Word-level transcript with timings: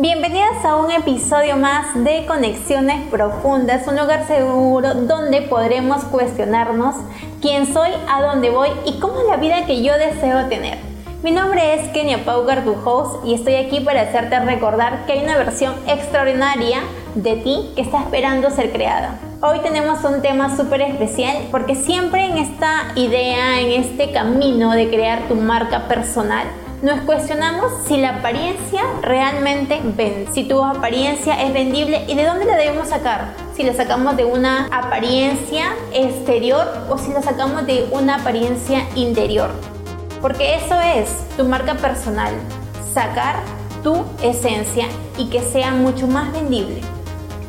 Bienvenidas 0.00 0.64
a 0.64 0.76
un 0.76 0.90
episodio 0.90 1.58
más 1.58 1.92
de 1.92 2.24
Conexiones 2.24 3.06
Profundas, 3.10 3.86
un 3.86 3.98
lugar 3.98 4.26
seguro 4.26 4.94
donde 4.94 5.42
podremos 5.42 6.04
cuestionarnos 6.04 6.94
quién 7.42 7.70
soy, 7.70 7.90
a 8.08 8.22
dónde 8.22 8.48
voy 8.48 8.70
y 8.86 8.98
cómo 8.98 9.20
es 9.20 9.26
la 9.26 9.36
vida 9.36 9.66
que 9.66 9.82
yo 9.82 9.92
deseo 9.98 10.46
tener. 10.46 10.78
Mi 11.22 11.32
nombre 11.32 11.74
es 11.74 11.90
Kenia 11.90 12.24
Paugar, 12.24 12.64
tu 12.64 12.76
host, 12.82 13.26
y 13.26 13.34
estoy 13.34 13.56
aquí 13.56 13.80
para 13.80 14.00
hacerte 14.00 14.40
recordar 14.40 15.04
que 15.04 15.12
hay 15.12 15.22
una 15.22 15.36
versión 15.36 15.74
extraordinaria 15.86 16.78
de 17.14 17.36
ti 17.36 17.70
que 17.76 17.82
está 17.82 18.00
esperando 18.00 18.48
ser 18.48 18.72
creada. 18.72 19.18
Hoy 19.42 19.58
tenemos 19.58 20.02
un 20.04 20.22
tema 20.22 20.56
súper 20.56 20.80
especial 20.80 21.36
porque 21.50 21.74
siempre 21.74 22.24
en 22.24 22.38
esta 22.38 22.92
idea, 22.94 23.60
en 23.60 23.82
este 23.82 24.12
camino 24.12 24.70
de 24.70 24.88
crear 24.88 25.28
tu 25.28 25.34
marca 25.34 25.88
personal, 25.88 26.46
nos 26.82 27.00
cuestionamos 27.02 27.72
si 27.86 27.98
la 27.98 28.16
apariencia 28.16 28.82
realmente 29.02 29.80
vende, 29.84 30.28
si 30.32 30.44
tu 30.44 30.64
apariencia 30.64 31.42
es 31.42 31.52
vendible 31.52 32.04
y 32.08 32.14
de 32.14 32.24
dónde 32.24 32.46
la 32.46 32.56
debemos 32.56 32.88
sacar. 32.88 33.34
Si 33.54 33.62
la 33.62 33.74
sacamos 33.74 34.16
de 34.16 34.24
una 34.24 34.66
apariencia 34.72 35.74
exterior 35.92 36.66
o 36.88 36.96
si 36.96 37.12
la 37.12 37.20
sacamos 37.20 37.66
de 37.66 37.86
una 37.90 38.16
apariencia 38.16 38.86
interior. 38.94 39.50
Porque 40.22 40.54
eso 40.54 40.80
es 40.80 41.10
tu 41.36 41.44
marca 41.44 41.74
personal, 41.74 42.32
sacar 42.94 43.36
tu 43.82 44.02
esencia 44.22 44.86
y 45.18 45.28
que 45.28 45.42
sea 45.42 45.72
mucho 45.72 46.06
más 46.06 46.32
vendible. 46.32 46.80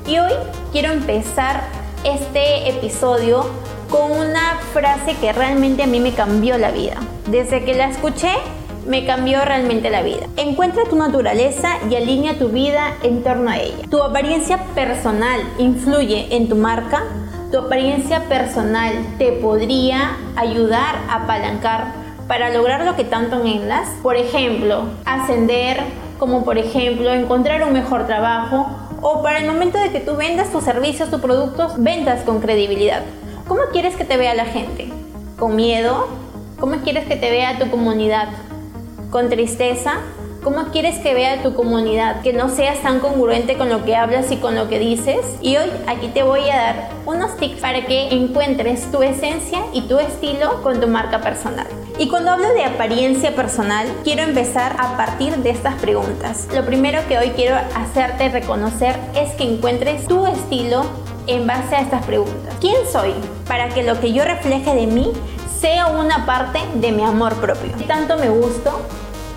Y 0.05 0.17
hoy 0.17 0.33
quiero 0.73 0.91
empezar 0.91 1.61
este 2.03 2.69
episodio 2.69 3.45
con 3.89 4.11
una 4.11 4.57
frase 4.73 5.15
que 5.21 5.31
realmente 5.31 5.83
a 5.83 5.87
mí 5.87 6.01
me 6.01 6.13
cambió 6.13 6.57
la 6.57 6.71
vida. 6.71 6.97
Desde 7.27 7.63
que 7.63 7.75
la 7.75 7.85
escuché, 7.89 8.33
me 8.85 9.05
cambió 9.05 9.43
realmente 9.43 9.89
la 9.89 10.01
vida. 10.01 10.27
Encuentra 10.37 10.83
tu 10.85 10.95
naturaleza 10.95 11.77
y 11.89 11.95
alinea 11.95 12.37
tu 12.37 12.49
vida 12.49 12.95
en 13.03 13.23
torno 13.23 13.49
a 13.49 13.57
ella. 13.57 13.87
Tu 13.89 14.01
apariencia 14.01 14.57
personal 14.75 15.41
influye 15.57 16.35
en 16.35 16.49
tu 16.49 16.55
marca. 16.55 17.03
Tu 17.51 17.57
apariencia 17.57 18.23
personal 18.29 18.93
te 19.17 19.33
podría 19.33 20.17
ayudar 20.35 20.95
a 21.09 21.23
apalancar 21.23 21.93
para 22.27 22.49
lograr 22.49 22.85
lo 22.85 22.95
que 22.95 23.03
tanto 23.03 23.37
anhelas. 23.37 23.89
Por 24.01 24.15
ejemplo, 24.15 24.85
ascender, 25.05 25.81
como 26.17 26.45
por 26.45 26.57
ejemplo 26.57 27.11
encontrar 27.11 27.63
un 27.63 27.73
mejor 27.73 28.07
trabajo 28.07 28.67
o 29.01 29.21
para 29.21 29.39
el 29.39 29.47
momento 29.47 29.79
de 29.79 29.91
que 29.91 29.99
tú 29.99 30.15
vendas 30.15 30.51
tus 30.51 30.63
servicios, 30.63 31.09
tus 31.09 31.19
productos, 31.19 31.73
vendas 31.77 32.21
con 32.21 32.39
credibilidad. 32.39 33.01
¿Cómo 33.47 33.63
quieres 33.71 33.95
que 33.95 34.05
te 34.05 34.17
vea 34.17 34.33
la 34.33 34.45
gente? 34.45 34.89
¿Con 35.37 35.55
miedo? 35.55 36.07
¿Cómo 36.59 36.77
quieres 36.83 37.05
que 37.05 37.15
te 37.15 37.31
vea 37.31 37.57
tu 37.57 37.69
comunidad? 37.69 38.29
Con 39.11 39.29
tristeza? 39.29 39.95
¿Cómo 40.43 40.71
quieres 40.71 40.97
que 40.97 41.13
vea 41.13 41.43
tu 41.43 41.53
comunidad? 41.53 42.21
Que 42.21 42.33
no 42.33 42.49
seas 42.49 42.81
tan 42.81 42.99
congruente 42.99 43.57
con 43.57 43.69
lo 43.69 43.85
que 43.85 43.95
hablas 43.95 44.31
y 44.31 44.37
con 44.37 44.55
lo 44.55 44.69
que 44.69 44.79
dices. 44.79 45.19
Y 45.39 45.57
hoy 45.57 45.69
aquí 45.85 46.07
te 46.07 46.23
voy 46.23 46.49
a 46.49 46.55
dar 46.55 46.89
unos 47.05 47.37
tips 47.37 47.59
para 47.59 47.85
que 47.85 48.07
encuentres 48.09 48.91
tu 48.91 49.03
esencia 49.03 49.59
y 49.71 49.81
tu 49.81 49.99
estilo 49.99 50.63
con 50.63 50.79
tu 50.79 50.87
marca 50.87 51.21
personal. 51.21 51.67
Y 51.99 52.07
cuando 52.07 52.31
hablo 52.31 52.49
de 52.53 52.63
apariencia 52.63 53.35
personal, 53.35 53.87
quiero 54.03 54.23
empezar 54.23 54.75
a 54.79 54.97
partir 54.97 55.35
de 55.37 55.51
estas 55.51 55.75
preguntas. 55.75 56.47
Lo 56.55 56.65
primero 56.65 57.01
que 57.07 57.19
hoy 57.19 57.29
quiero 57.35 57.57
hacerte 57.75 58.29
reconocer 58.29 58.95
es 59.13 59.33
que 59.33 59.43
encuentres 59.43 60.07
tu 60.07 60.25
estilo 60.25 60.85
en 61.27 61.45
base 61.45 61.75
a 61.75 61.81
estas 61.81 62.03
preguntas. 62.03 62.55
¿Quién 62.59 62.77
soy? 62.91 63.13
Para 63.47 63.69
que 63.69 63.83
lo 63.83 63.99
que 63.99 64.11
yo 64.11 64.23
refleje 64.23 64.73
de 64.73 64.87
mí 64.87 65.11
sea 65.59 65.85
una 65.85 66.25
parte 66.25 66.59
de 66.73 66.91
mi 66.91 67.03
amor 67.03 67.35
propio. 67.35 67.71
¿Qué 67.77 67.83
tanto 67.83 68.17
me 68.17 68.29
gusto? 68.29 68.81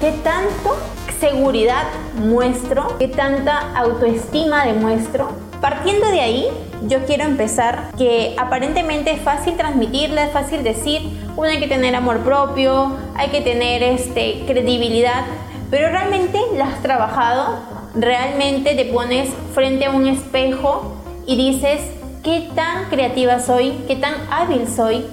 ¿Qué 0.04 0.12
tanto 0.22 0.76
seguridad 1.18 1.84
muestro? 2.16 2.98
¿Qué 2.98 3.08
tanta 3.08 3.74
autoestima 3.74 4.66
demuestro? 4.66 5.30
Partiendo 5.62 6.08
de 6.08 6.20
ahí, 6.20 6.46
yo 6.86 7.06
quiero 7.06 7.24
empezar 7.24 7.90
que 7.96 8.36
aparentemente 8.36 9.12
es 9.12 9.22
fácil 9.22 9.56
transmitirla, 9.56 10.26
es 10.26 10.32
fácil 10.32 10.62
decir, 10.62 11.00
uno 11.36 11.48
hay 11.48 11.58
que 11.58 11.68
tener 11.68 11.94
amor 11.94 12.18
propio, 12.18 12.98
hay 13.14 13.30
que 13.30 13.40
tener 13.40 13.82
este, 13.82 14.44
credibilidad, 14.46 15.24
pero 15.70 15.88
realmente 15.88 16.38
la 16.54 16.66
has 16.66 16.82
trabajado, 16.82 17.60
realmente 17.94 18.74
te 18.74 18.84
pones 18.84 19.30
frente 19.54 19.86
a 19.86 19.90
un 19.90 20.06
espejo 20.06 20.98
y 21.26 21.36
dices, 21.36 21.80
¿qué 22.22 22.50
tan 22.54 22.90
creativa 22.90 23.38
soy? 23.38 23.70
¿Qué 23.88 23.96
tan 23.96 24.16
hábil 24.30 24.68
soy? 24.68 25.06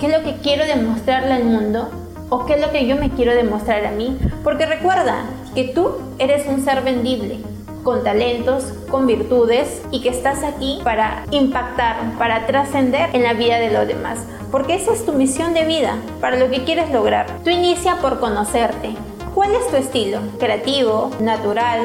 ¿Qué 0.00 0.06
es 0.06 0.18
lo 0.18 0.24
que 0.24 0.34
quiero 0.42 0.66
demostrarle 0.66 1.32
al 1.32 1.44
mundo? 1.44 2.01
¿O 2.34 2.46
qué 2.46 2.54
es 2.54 2.62
lo 2.62 2.70
que 2.70 2.86
yo 2.86 2.96
me 2.96 3.10
quiero 3.10 3.34
demostrar 3.34 3.84
a 3.84 3.90
mí? 3.90 4.18
Porque 4.42 4.64
recuerda 4.64 5.26
que 5.54 5.64
tú 5.64 5.98
eres 6.18 6.46
un 6.46 6.64
ser 6.64 6.80
vendible, 6.82 7.36
con 7.84 8.02
talentos, 8.02 8.72
con 8.90 9.06
virtudes 9.06 9.82
y 9.90 10.00
que 10.00 10.08
estás 10.08 10.42
aquí 10.42 10.80
para 10.82 11.26
impactar, 11.30 12.16
para 12.16 12.46
trascender 12.46 13.10
en 13.12 13.22
la 13.22 13.34
vida 13.34 13.58
de 13.58 13.70
los 13.70 13.86
demás. 13.86 14.18
Porque 14.50 14.76
esa 14.76 14.94
es 14.94 15.04
tu 15.04 15.12
misión 15.12 15.52
de 15.52 15.66
vida, 15.66 15.98
para 16.22 16.38
lo 16.38 16.48
que 16.48 16.64
quieres 16.64 16.90
lograr. 16.90 17.26
Tú 17.44 17.50
inicia 17.50 17.96
por 17.96 18.18
conocerte. 18.18 18.94
¿Cuál 19.34 19.54
es 19.54 19.68
tu 19.68 19.76
estilo? 19.76 20.20
¿Creativo? 20.38 21.10
¿Natural? 21.20 21.82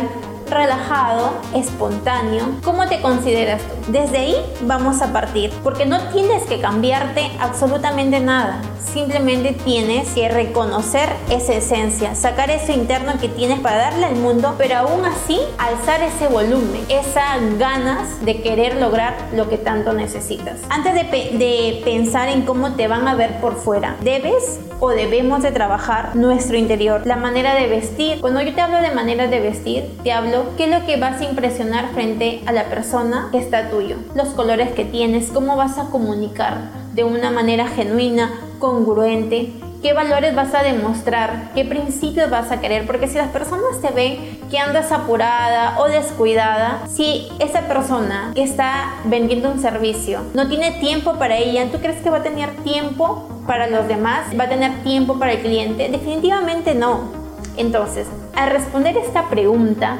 relajado, 0.49 1.33
espontáneo. 1.53 2.45
¿Cómo 2.63 2.87
te 2.87 3.01
consideras 3.01 3.61
tú? 3.61 3.91
Desde 3.91 4.17
ahí 4.17 4.35
vamos 4.61 5.01
a 5.01 5.11
partir, 5.11 5.51
porque 5.61 5.85
no 5.85 5.99
tienes 6.13 6.43
que 6.45 6.61
cambiarte 6.61 7.31
absolutamente 7.39 8.21
nada. 8.21 8.61
Simplemente 8.79 9.53
tienes 9.53 10.09
que 10.09 10.29
reconocer 10.29 11.09
esa 11.29 11.53
esencia, 11.53 12.15
sacar 12.15 12.49
eso 12.49 12.71
interno 12.71 13.13
que 13.19 13.29
tienes 13.29 13.59
para 13.59 13.77
darle 13.77 14.05
al 14.05 14.15
mundo, 14.15 14.55
pero 14.57 14.77
aún 14.77 15.05
así 15.05 15.39
alzar 15.57 16.01
ese 16.01 16.27
volumen, 16.27 16.85
esas 16.89 17.57
ganas 17.57 18.23
de 18.25 18.41
querer 18.41 18.77
lograr 18.77 19.15
lo 19.33 19.49
que 19.49 19.57
tanto 19.57 19.93
necesitas. 19.93 20.59
Antes 20.69 20.93
de, 20.93 21.03
de 21.37 21.81
pensar 21.83 22.29
en 22.29 22.43
cómo 22.43 22.73
te 22.73 22.87
van 22.87 23.07
a 23.07 23.15
ver 23.15 23.39
por 23.39 23.55
fuera, 23.55 23.97
debes 24.01 24.59
o 24.79 24.89
debemos 24.89 25.41
de 25.43 25.51
trabajar 25.51 26.15
nuestro 26.15 26.57
interior, 26.57 27.01
la 27.05 27.15
manera 27.15 27.55
de 27.55 27.67
vestir. 27.67 28.19
Cuando 28.21 28.41
yo 28.41 28.53
te 28.53 28.61
hablo 28.61 28.79
de 28.81 28.91
manera 28.91 29.27
de 29.27 29.39
vestir, 29.39 29.97
te 30.03 30.11
hablo 30.11 30.55
qué 30.55 30.65
es 30.65 30.69
lo 30.69 30.85
que 30.85 30.97
vas 30.97 31.21
a 31.21 31.25
impresionar 31.25 31.89
frente 31.93 32.41
a 32.45 32.51
la 32.51 32.65
persona 32.65 33.29
que 33.31 33.39
está 33.39 33.69
tuyo, 33.69 33.97
los 34.15 34.29
colores 34.29 34.71
que 34.71 34.85
tienes, 34.85 35.31
cómo 35.31 35.55
vas 35.55 35.77
a 35.77 35.89
comunicar 35.89 36.76
de 36.97 37.03
una 37.03 37.29
manera 37.29 37.67
genuina, 37.67 38.31
congruente, 38.57 39.53
qué 39.83 39.93
valores 39.93 40.33
vas 40.33 40.55
a 40.55 40.63
demostrar, 40.63 41.51
qué 41.53 41.63
principios 41.63 42.31
vas 42.31 42.51
a 42.51 42.59
querer, 42.59 42.87
porque 42.87 43.07
si 43.07 43.19
las 43.19 43.29
personas 43.29 43.79
te 43.83 43.91
ven 43.91 44.39
que 44.49 44.57
andas 44.57 44.91
apurada 44.91 45.79
o 45.79 45.85
descuidada, 45.85 46.81
si 46.87 47.27
esa 47.37 47.67
persona 47.67 48.31
que 48.33 48.41
está 48.41 48.95
vendiendo 49.05 49.51
un 49.51 49.61
servicio 49.61 50.21
no 50.33 50.49
tiene 50.49 50.71
tiempo 50.79 51.19
para 51.19 51.37
ella, 51.37 51.69
¿tú 51.71 51.77
crees 51.77 52.01
que 52.01 52.09
va 52.09 52.17
a 52.17 52.23
tener 52.23 52.49
tiempo 52.63 53.29
para 53.45 53.67
los 53.67 53.87
demás? 53.87 54.25
¿Va 54.37 54.45
a 54.45 54.49
tener 54.49 54.81
tiempo 54.81 55.19
para 55.19 55.33
el 55.33 55.41
cliente? 55.41 55.89
Definitivamente 55.89 56.73
no. 56.73 57.11
Entonces, 57.57 58.07
al 58.35 58.49
responder 58.49 58.97
esta 58.97 59.29
pregunta, 59.29 59.97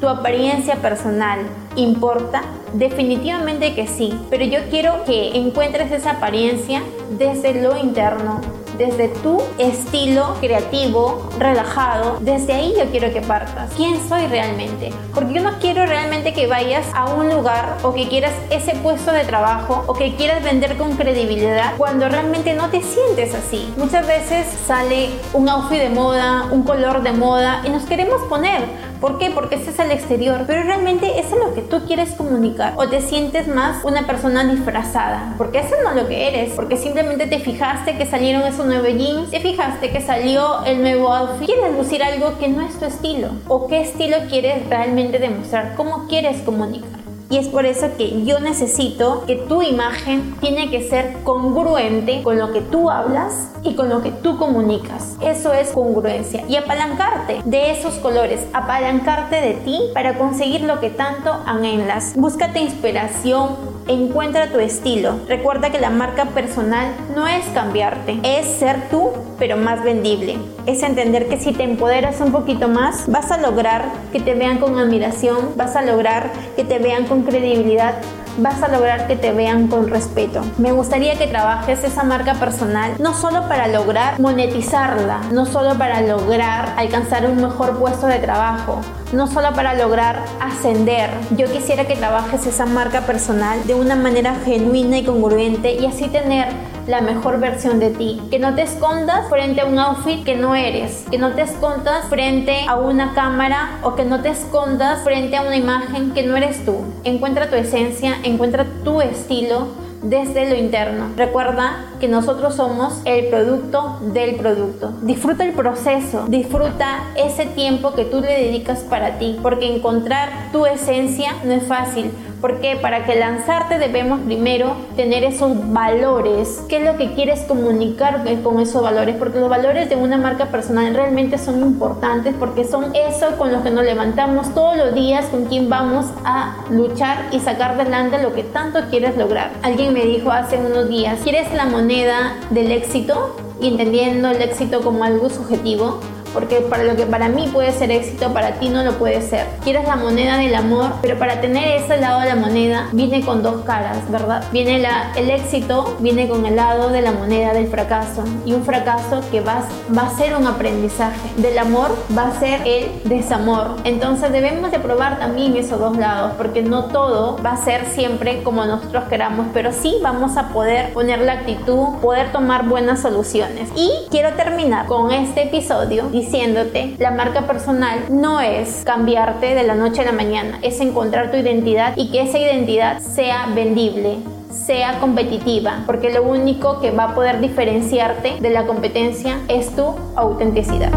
¿tu 0.00 0.08
apariencia 0.08 0.76
personal 0.76 1.40
importa? 1.76 2.42
Definitivamente 2.72 3.74
que 3.74 3.86
sí, 3.86 4.18
pero 4.30 4.44
yo 4.44 4.60
quiero 4.70 5.04
que 5.04 5.36
encuentres 5.36 5.92
esa 5.92 6.12
apariencia 6.12 6.82
desde 7.10 7.60
lo 7.60 7.76
interno, 7.76 8.40
desde 8.78 9.08
tu 9.08 9.42
estilo 9.58 10.36
creativo, 10.40 11.28
relajado, 11.38 12.16
desde 12.20 12.54
ahí 12.54 12.74
yo 12.78 12.86
quiero 12.90 13.12
que 13.12 13.20
partas. 13.20 13.70
¿Quién 13.76 14.00
soy 14.08 14.26
realmente? 14.28 14.90
Porque 15.14 15.34
yo 15.34 15.42
no 15.42 15.58
quiero 15.58 15.84
realmente 15.84 16.32
que 16.32 16.46
vayas 16.46 16.86
a 16.94 17.12
un 17.12 17.28
lugar 17.28 17.76
o 17.82 17.92
que 17.92 18.08
quieras 18.08 18.32
ese 18.48 18.74
puesto 18.76 19.12
de 19.12 19.24
trabajo 19.24 19.84
o 19.86 19.92
que 19.92 20.14
quieras 20.14 20.42
vender 20.42 20.78
con 20.78 20.96
credibilidad 20.96 21.74
cuando 21.76 22.08
realmente 22.08 22.54
no 22.54 22.70
te 22.70 22.80
sientes 22.82 23.34
así. 23.34 23.70
Muchas 23.76 24.06
veces 24.06 24.46
sale 24.66 25.10
un 25.34 25.48
outfit 25.50 25.78
de 25.78 25.90
moda, 25.90 26.46
un 26.50 26.62
color 26.62 27.02
de 27.02 27.12
moda 27.12 27.60
y 27.66 27.68
nos 27.68 27.82
queremos 27.82 28.22
poner. 28.28 28.89
¿Por 29.00 29.18
qué? 29.18 29.30
Porque 29.30 29.54
ese 29.54 29.70
es 29.70 29.78
el 29.78 29.90
exterior. 29.90 30.44
Pero 30.46 30.62
realmente 30.62 31.18
es 31.18 31.30
lo 31.30 31.54
que 31.54 31.62
tú 31.62 31.86
quieres 31.86 32.10
comunicar. 32.12 32.74
O 32.76 32.88
te 32.88 33.00
sientes 33.00 33.48
más 33.48 33.84
una 33.84 34.06
persona 34.06 34.44
disfrazada. 34.44 35.34
Porque 35.38 35.60
eso 35.60 35.74
no 35.82 35.90
es 35.90 35.96
lo 36.02 36.08
que 36.08 36.28
eres. 36.28 36.52
Porque 36.54 36.76
simplemente 36.76 37.26
te 37.26 37.38
fijaste 37.38 37.96
que 37.96 38.06
salieron 38.06 38.42
esos 38.42 38.66
nuevos 38.66 38.88
jeans. 38.88 39.30
Te 39.30 39.40
fijaste 39.40 39.90
que 39.90 40.00
salió 40.00 40.64
el 40.64 40.82
nuevo 40.82 41.12
outfit. 41.12 41.46
Quieres 41.46 41.76
lucir 41.76 42.02
algo 42.02 42.38
que 42.38 42.48
no 42.48 42.62
es 42.62 42.78
tu 42.78 42.84
estilo. 42.84 43.30
O 43.48 43.68
qué 43.68 43.80
estilo 43.80 44.18
quieres 44.28 44.68
realmente 44.68 45.18
demostrar. 45.18 45.74
¿Cómo 45.76 46.06
quieres 46.06 46.42
comunicar? 46.42 46.99
Y 47.30 47.38
es 47.38 47.46
por 47.46 47.64
eso 47.64 47.86
que 47.96 48.24
yo 48.24 48.40
necesito 48.40 49.24
que 49.24 49.36
tu 49.36 49.62
imagen 49.62 50.34
tiene 50.40 50.68
que 50.68 50.88
ser 50.88 51.22
congruente 51.22 52.24
con 52.24 52.38
lo 52.38 52.52
que 52.52 52.60
tú 52.60 52.90
hablas 52.90 53.52
y 53.62 53.74
con 53.74 53.88
lo 53.88 54.02
que 54.02 54.10
tú 54.10 54.36
comunicas. 54.36 55.16
Eso 55.22 55.52
es 55.52 55.70
congruencia. 55.70 56.44
Y 56.48 56.56
apalancarte 56.56 57.40
de 57.44 57.70
esos 57.70 57.94
colores, 57.94 58.40
apalancarte 58.52 59.36
de 59.36 59.54
ti 59.54 59.80
para 59.94 60.18
conseguir 60.18 60.62
lo 60.62 60.80
que 60.80 60.90
tanto 60.90 61.32
anhelas. 61.46 62.14
Búscate 62.16 62.58
inspiración, 62.58 63.56
encuentra 63.90 64.52
tu 64.52 64.58
estilo. 64.60 65.20
Recuerda 65.28 65.70
que 65.70 65.80
la 65.80 65.90
marca 65.90 66.26
personal 66.26 66.94
no 67.14 67.26
es 67.26 67.44
cambiarte, 67.46 68.18
es 68.22 68.46
ser 68.46 68.88
tú, 68.88 69.10
pero 69.38 69.56
más 69.56 69.82
vendible. 69.82 70.38
es 70.66 70.82
entender 70.82 71.28
que 71.28 71.38
si 71.38 71.52
te 71.52 71.64
empoderas 71.64 72.20
un 72.20 72.30
poquito 72.30 72.68
más, 72.68 73.10
vas 73.10 73.32
a 73.32 73.38
lograr 73.38 73.86
que 74.12 74.20
te 74.20 74.34
vean 74.34 74.58
con 74.58 74.78
admiración, 74.78 75.56
vas 75.56 75.74
a 75.74 75.82
lograr 75.82 76.30
que 76.54 76.64
te 76.64 76.78
vean 76.78 77.06
con 77.06 77.22
credibilidad, 77.22 77.94
vas 78.38 78.62
a 78.62 78.68
lograr 78.68 79.06
que 79.06 79.16
te 79.16 79.32
vean 79.32 79.68
con 79.68 79.88
respeto. 79.88 80.42
Me 80.58 80.72
gustaría 80.72 81.16
que 81.16 81.26
trabajes 81.26 81.84
esa 81.84 82.02
marca 82.02 82.34
personal 82.34 82.94
no 82.98 83.14
solo 83.14 83.48
para 83.48 83.68
lograr 83.68 84.18
monetizarla, 84.20 85.20
no 85.32 85.46
solo 85.46 85.76
para 85.76 86.00
lograr 86.00 86.74
alcanzar 86.76 87.26
un 87.26 87.40
mejor 87.40 87.78
puesto 87.78 88.06
de 88.06 88.18
trabajo, 88.18 88.80
no 89.12 89.26
solo 89.26 89.52
para 89.54 89.74
lograr 89.74 90.22
ascender. 90.40 91.10
Yo 91.36 91.46
quisiera 91.50 91.86
que 91.86 91.96
trabajes 91.96 92.46
esa 92.46 92.66
marca 92.66 93.02
personal 93.02 93.66
de 93.66 93.74
una 93.74 93.96
manera 93.96 94.34
genuina 94.44 94.98
y 94.98 95.04
congruente 95.04 95.72
y 95.74 95.86
así 95.86 96.08
tener 96.08 96.48
la 96.90 97.00
mejor 97.00 97.38
versión 97.38 97.78
de 97.78 97.90
ti. 97.90 98.20
Que 98.30 98.38
no 98.38 98.54
te 98.54 98.62
escondas 98.62 99.28
frente 99.28 99.60
a 99.60 99.66
un 99.66 99.78
outfit 99.78 100.24
que 100.24 100.36
no 100.36 100.54
eres. 100.54 101.04
Que 101.10 101.18
no 101.18 101.32
te 101.32 101.42
escondas 101.42 102.06
frente 102.08 102.66
a 102.68 102.76
una 102.76 103.14
cámara 103.14 103.78
o 103.82 103.94
que 103.94 104.04
no 104.04 104.20
te 104.20 104.30
escondas 104.30 105.02
frente 105.02 105.36
a 105.36 105.42
una 105.42 105.56
imagen 105.56 106.12
que 106.12 106.24
no 106.24 106.36
eres 106.36 106.64
tú. 106.64 106.84
Encuentra 107.04 107.48
tu 107.48 107.56
esencia, 107.56 108.16
encuentra 108.24 108.66
tu 108.84 109.00
estilo 109.00 109.68
desde 110.02 110.48
lo 110.48 110.56
interno. 110.56 111.10
Recuerda 111.16 111.84
que 112.00 112.08
nosotros 112.08 112.54
somos 112.54 113.00
el 113.04 113.26
producto 113.26 113.98
del 114.00 114.36
producto. 114.36 114.92
Disfruta 115.02 115.44
el 115.44 115.52
proceso, 115.52 116.24
disfruta 116.28 117.04
ese 117.16 117.46
tiempo 117.46 117.94
que 117.94 118.04
tú 118.04 118.20
le 118.20 118.44
dedicas 118.44 118.80
para 118.80 119.18
ti, 119.18 119.38
porque 119.42 119.74
encontrar 119.74 120.50
tu 120.52 120.66
esencia 120.66 121.34
no 121.44 121.52
es 121.52 121.64
fácil 121.64 122.10
porque 122.40 122.76
para 122.76 123.04
que 123.04 123.16
lanzarte 123.16 123.78
debemos 123.78 124.20
primero 124.20 124.74
tener 124.96 125.24
esos 125.24 125.72
valores. 125.72 126.62
¿Qué 126.68 126.78
es 126.78 126.84
lo 126.84 126.96
que 126.96 127.14
quieres 127.14 127.40
comunicar 127.42 128.24
con 128.42 128.60
esos 128.60 128.82
valores? 128.82 129.16
Porque 129.16 129.40
los 129.40 129.48
valores 129.48 129.88
de 129.88 129.96
una 129.96 130.16
marca 130.16 130.46
personal 130.46 130.94
realmente 130.94 131.38
son 131.38 131.60
importantes 131.60 132.34
porque 132.38 132.64
son 132.64 132.94
eso 132.94 133.36
con 133.36 133.52
lo 133.52 133.62
que 133.62 133.70
nos 133.70 133.84
levantamos 133.84 134.54
todos 134.54 134.76
los 134.76 134.94
días, 134.94 135.26
con 135.26 135.46
quien 135.46 135.68
vamos 135.68 136.06
a 136.24 136.56
luchar 136.70 137.28
y 137.32 137.40
sacar 137.40 137.72
adelante 137.72 138.22
lo 138.22 138.32
que 138.32 138.42
tanto 138.42 138.80
quieres 138.90 139.16
lograr. 139.16 139.50
Alguien 139.62 139.92
me 139.92 140.04
dijo 140.04 140.30
hace 140.30 140.56
unos 140.56 140.88
días, 140.88 141.18
¿quieres 141.22 141.52
la 141.52 141.66
moneda 141.66 142.36
del 142.50 142.72
éxito? 142.72 143.36
Y 143.60 143.68
entendiendo 143.68 144.30
el 144.30 144.40
éxito 144.40 144.80
como 144.80 145.04
algo 145.04 145.28
subjetivo, 145.28 146.00
porque 146.32 146.60
para 146.60 146.84
lo 146.84 146.96
que 146.96 147.06
para 147.06 147.28
mí 147.28 147.48
puede 147.52 147.72
ser 147.72 147.90
éxito, 147.90 148.32
para 148.32 148.52
ti 148.52 148.68
no 148.68 148.82
lo 148.82 148.92
puede 148.98 149.22
ser. 149.22 149.46
Quieres 149.62 149.86
la 149.86 149.96
moneda 149.96 150.38
del 150.38 150.54
amor, 150.54 150.92
pero 151.02 151.18
para 151.18 151.40
tener 151.40 151.82
ese 151.82 151.96
lado 151.98 152.20
de 152.20 152.28
la 152.28 152.36
moneda 152.36 152.88
viene 152.92 153.24
con 153.24 153.42
dos 153.42 153.64
caras, 153.64 153.98
¿verdad? 154.10 154.44
Viene 154.52 154.78
la, 154.78 155.12
el 155.16 155.30
éxito, 155.30 155.96
viene 156.00 156.28
con 156.28 156.46
el 156.46 156.56
lado 156.56 156.90
de 156.90 157.02
la 157.02 157.12
moneda 157.12 157.52
del 157.52 157.68
fracaso 157.68 158.24
y 158.44 158.52
un 158.52 158.64
fracaso 158.64 159.22
que 159.30 159.40
va, 159.40 159.62
va 159.96 160.02
a 160.02 160.16
ser 160.16 160.36
un 160.36 160.46
aprendizaje. 160.46 161.18
Del 161.36 161.58
amor 161.58 161.90
va 162.16 162.28
a 162.28 162.40
ser 162.40 162.60
el 162.66 162.90
desamor. 163.04 163.76
Entonces 163.84 164.32
debemos 164.32 164.70
de 164.70 164.78
probar 164.78 165.18
también 165.18 165.56
esos 165.56 165.78
dos 165.78 165.96
lados, 165.96 166.32
porque 166.36 166.62
no 166.62 166.84
todo 166.86 167.36
va 167.44 167.52
a 167.52 167.56
ser 167.56 167.86
siempre 167.86 168.42
como 168.42 168.64
nosotros 168.64 169.04
queramos, 169.08 169.46
pero 169.52 169.72
sí 169.72 169.96
vamos 170.02 170.36
a 170.36 170.48
poder 170.48 170.92
poner 170.92 171.20
la 171.20 171.32
actitud, 171.32 171.98
poder 172.00 172.32
tomar 172.32 172.66
buenas 172.66 173.00
soluciones. 173.00 173.68
Y 173.76 173.90
quiero 174.10 174.34
terminar 174.34 174.86
con 174.86 175.10
este 175.10 175.44
episodio 175.44 176.08
diciéndote, 176.20 176.96
la 176.98 177.10
marca 177.10 177.46
personal 177.46 177.98
no 178.10 178.40
es 178.40 178.82
cambiarte 178.84 179.54
de 179.54 179.62
la 179.62 179.74
noche 179.74 180.02
a 180.02 180.04
la 180.04 180.12
mañana, 180.12 180.58
es 180.62 180.80
encontrar 180.80 181.30
tu 181.30 181.36
identidad 181.36 181.94
y 181.96 182.10
que 182.10 182.22
esa 182.22 182.38
identidad 182.38 183.00
sea 183.00 183.48
vendible 183.54 184.18
sea 184.50 184.98
competitiva, 184.98 185.84
porque 185.86 186.12
lo 186.12 186.22
único 186.22 186.80
que 186.80 186.90
va 186.90 187.04
a 187.04 187.14
poder 187.14 187.40
diferenciarte 187.40 188.36
de 188.40 188.50
la 188.50 188.66
competencia 188.66 189.38
es 189.48 189.74
tu 189.74 189.94
autenticidad. 190.16 190.90